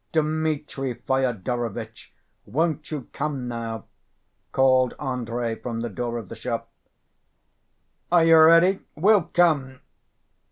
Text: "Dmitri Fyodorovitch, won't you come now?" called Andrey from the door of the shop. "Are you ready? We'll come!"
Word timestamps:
"Dmitri 0.13 0.95
Fyodorovitch, 0.95 2.11
won't 2.47 2.89
you 2.89 3.07
come 3.13 3.47
now?" 3.47 3.85
called 4.51 4.95
Andrey 4.99 5.53
from 5.53 5.81
the 5.81 5.89
door 5.89 6.17
of 6.17 6.27
the 6.27 6.35
shop. 6.35 6.71
"Are 8.11 8.23
you 8.25 8.37
ready? 8.39 8.79
We'll 8.95 9.21
come!" 9.31 9.81